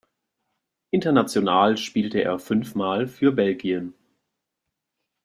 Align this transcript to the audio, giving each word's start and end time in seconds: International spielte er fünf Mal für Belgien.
International 0.91 1.77
spielte 1.77 2.23
er 2.23 2.39
fünf 2.39 2.73
Mal 2.73 3.05
für 3.05 3.31
Belgien. 3.31 3.93